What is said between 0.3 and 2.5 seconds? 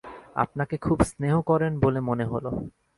আপনাকে খুব স্নেহ করেন বলে মনে হল।